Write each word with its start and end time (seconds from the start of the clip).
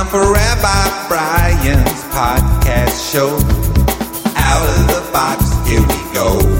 time 0.00 0.08
for 0.08 0.32
Rabbi 0.32 1.08
Brian's 1.08 2.02
podcast 2.14 3.12
show. 3.12 3.36
Out 4.36 4.68
of 4.68 4.86
the 4.86 5.10
box, 5.12 5.68
here 5.68 5.80
we 5.80 6.14
go. 6.14 6.56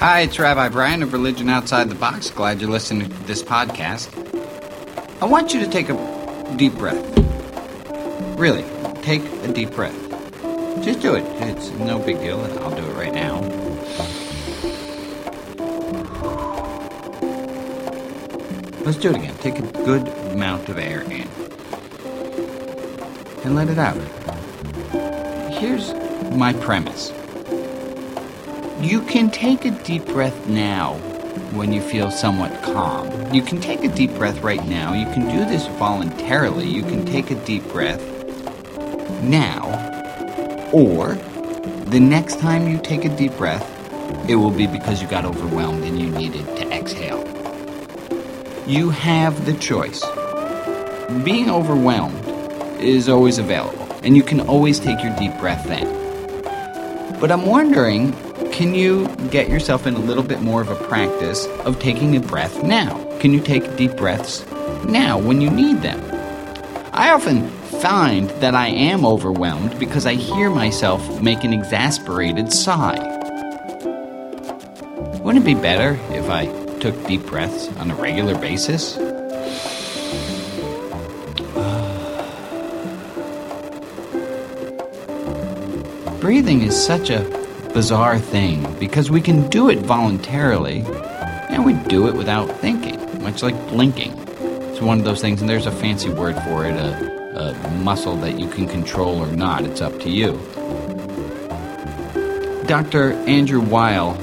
Hi, 0.00 0.20
it's 0.20 0.38
Rabbi 0.38 0.68
Brian 0.68 1.02
of 1.02 1.12
Religion 1.12 1.48
Outside 1.48 1.88
the 1.88 1.94
Box. 1.94 2.30
Glad 2.30 2.60
you're 2.60 2.70
listening 2.70 3.08
to 3.08 3.22
this 3.24 3.42
podcast. 3.42 4.10
I 5.22 5.26
want 5.26 5.54
you 5.54 5.60
to 5.60 5.70
take 5.70 5.88
a 5.88 6.13
deep 6.56 6.74
breath. 6.74 7.02
Really, 8.38 8.64
take 9.02 9.22
a 9.42 9.52
deep 9.52 9.70
breath. 9.72 9.94
Just 10.82 11.00
do 11.00 11.14
it. 11.14 11.24
It's 11.40 11.70
no 11.70 11.98
big 11.98 12.20
deal. 12.20 12.40
I'll 12.40 12.74
do 12.74 12.84
it 12.84 12.94
right 12.94 13.12
now. 13.12 13.40
Let's 18.84 18.98
do 18.98 19.10
it 19.10 19.16
again. 19.16 19.34
Take 19.38 19.58
a 19.58 19.62
good 19.84 20.08
amount 20.32 20.68
of 20.68 20.78
air 20.78 21.02
in 21.02 21.28
and 23.44 23.54
let 23.54 23.68
it 23.68 23.78
out. 23.78 23.96
Here's 25.52 25.94
my 26.32 26.52
premise. 26.52 27.12
You 28.80 29.00
can 29.02 29.30
take 29.30 29.64
a 29.64 29.70
deep 29.70 30.04
breath 30.06 30.46
now 30.46 30.98
when 31.54 31.72
you 31.72 31.80
feel 31.80 32.10
somewhat 32.10 32.62
calm. 32.62 33.32
You 33.32 33.42
can 33.42 33.60
take 33.60 33.84
a 33.84 33.88
deep 33.88 34.12
breath 34.14 34.40
right 34.42 34.64
now. 34.66 34.92
You 34.92 35.06
can 35.06 35.28
do 35.28 35.44
this 35.44 35.66
voluntarily. 35.78 36.66
You 36.68 36.82
can 36.82 37.06
take 37.06 37.30
a 37.30 37.36
deep 37.44 37.62
breath 37.68 38.02
now, 39.22 40.70
or 40.72 41.14
the 41.86 42.00
next 42.00 42.40
time 42.40 42.68
you 42.68 42.78
take 42.78 43.04
a 43.04 43.16
deep 43.16 43.36
breath, 43.36 43.64
it 44.28 44.36
will 44.36 44.50
be 44.50 44.66
because 44.66 45.00
you 45.00 45.08
got 45.08 45.24
overwhelmed 45.24 45.84
and 45.84 45.98
you 46.00 46.10
needed 46.10 46.44
to 46.56 46.70
exhale. 46.72 47.22
You 48.66 48.90
have 48.90 49.46
the 49.46 49.54
choice. 49.54 50.02
Being 51.24 51.50
overwhelmed 51.50 52.24
is 52.80 53.08
always 53.08 53.38
available, 53.38 53.86
and 54.02 54.16
you 54.16 54.22
can 54.22 54.40
always 54.40 54.80
take 54.80 55.02
your 55.02 55.14
deep 55.16 55.38
breath 55.38 55.64
then. 55.66 55.86
But 57.20 57.30
I'm 57.30 57.46
wondering, 57.46 58.14
can 58.54 58.72
you 58.72 59.08
get 59.32 59.50
yourself 59.50 59.84
in 59.84 59.94
a 59.94 59.98
little 59.98 60.22
bit 60.22 60.40
more 60.40 60.60
of 60.60 60.68
a 60.68 60.76
practice 60.86 61.44
of 61.64 61.80
taking 61.80 62.14
a 62.14 62.20
breath 62.20 62.62
now? 62.62 63.02
Can 63.18 63.32
you 63.32 63.40
take 63.40 63.76
deep 63.76 63.96
breaths 63.96 64.48
now 64.84 65.18
when 65.18 65.40
you 65.40 65.50
need 65.50 65.82
them? 65.82 66.00
I 66.92 67.10
often 67.10 67.48
find 67.80 68.30
that 68.40 68.54
I 68.54 68.68
am 68.68 69.04
overwhelmed 69.04 69.76
because 69.80 70.06
I 70.06 70.14
hear 70.14 70.50
myself 70.50 71.20
make 71.20 71.42
an 71.42 71.52
exasperated 71.52 72.52
sigh. 72.52 73.00
Wouldn't 75.18 75.44
it 75.44 75.46
be 75.46 75.54
better 75.54 75.98
if 76.14 76.30
I 76.30 76.46
took 76.78 76.94
deep 77.08 77.26
breaths 77.26 77.68
on 77.78 77.90
a 77.90 77.96
regular 77.96 78.38
basis? 78.38 78.96
Breathing 86.20 86.62
is 86.62 86.80
such 86.80 87.10
a 87.10 87.43
bizarre 87.74 88.20
thing 88.20 88.72
because 88.78 89.10
we 89.10 89.20
can 89.20 89.50
do 89.50 89.68
it 89.68 89.80
voluntarily 89.80 90.84
and 91.50 91.66
we 91.66 91.74
do 91.88 92.06
it 92.06 92.14
without 92.14 92.46
thinking, 92.60 92.96
much 93.22 93.42
like 93.42 93.54
blinking. 93.68 94.12
It's 94.70 94.80
one 94.80 94.98
of 94.98 95.04
those 95.04 95.20
things, 95.20 95.40
and 95.40 95.50
there's 95.50 95.66
a 95.66 95.72
fancy 95.72 96.08
word 96.08 96.36
for 96.44 96.64
it 96.66 96.74
a, 96.76 97.50
a 97.52 97.70
muscle 97.82 98.16
that 98.16 98.38
you 98.38 98.48
can 98.48 98.68
control 98.68 99.18
or 99.18 99.30
not. 99.32 99.64
It's 99.64 99.80
up 99.80 99.98
to 100.00 100.10
you. 100.10 100.32
Dr. 102.66 103.12
Andrew 103.28 103.60
Weil 103.60 104.14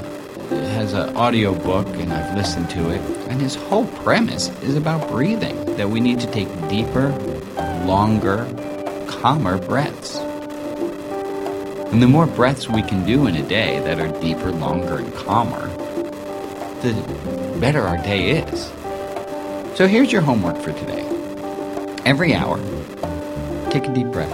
has 0.50 0.94
an 0.94 1.14
audio 1.14 1.54
book, 1.54 1.86
and 1.86 2.12
I've 2.12 2.34
listened 2.34 2.70
to 2.70 2.90
it, 2.90 3.00
and 3.28 3.40
his 3.40 3.54
whole 3.54 3.86
premise 3.86 4.48
is 4.62 4.76
about 4.76 5.08
breathing 5.08 5.76
that 5.76 5.88
we 5.88 6.00
need 6.00 6.20
to 6.20 6.30
take 6.32 6.48
deeper, 6.68 7.10
longer, 7.84 8.46
calmer 9.08 9.58
breaths. 9.58 10.18
And 11.92 12.00
the 12.02 12.08
more 12.08 12.26
breaths 12.26 12.70
we 12.70 12.80
can 12.80 13.04
do 13.04 13.26
in 13.26 13.36
a 13.36 13.46
day 13.46 13.78
that 13.80 14.00
are 14.00 14.08
deeper, 14.18 14.50
longer, 14.50 14.96
and 14.96 15.14
calmer, 15.14 15.68
the 16.80 16.94
better 17.60 17.82
our 17.82 17.98
day 17.98 18.30
is. 18.30 18.72
So 19.76 19.86
here's 19.86 20.10
your 20.10 20.22
homework 20.22 20.56
for 20.56 20.72
today. 20.72 21.06
Every 22.06 22.34
hour, 22.34 22.56
take 23.70 23.86
a 23.86 23.92
deep 23.92 24.06
breath. 24.06 24.32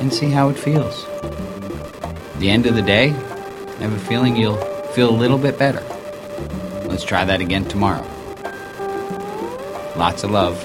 And 0.00 0.14
see 0.14 0.30
how 0.30 0.48
it 0.48 0.56
feels. 0.56 1.04
At 2.04 2.38
the 2.38 2.50
end 2.50 2.66
of 2.66 2.76
the 2.76 2.82
day, 2.82 3.08
I 3.08 3.82
have 3.82 3.92
a 3.92 3.98
feeling 3.98 4.36
you'll 4.36 4.56
feel 4.94 5.10
a 5.10 5.18
little 5.18 5.38
bit 5.38 5.58
better. 5.58 5.82
Let's 6.86 7.02
try 7.04 7.24
that 7.24 7.40
again 7.40 7.64
tomorrow. 7.64 8.11
Lots 9.96 10.24
of 10.24 10.30
love. 10.30 10.56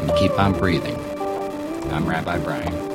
And 0.00 0.16
keep 0.16 0.38
on 0.38 0.54
breathing. 0.54 0.96
I'm 1.92 2.08
Rabbi 2.08 2.38
Brian. 2.38 2.87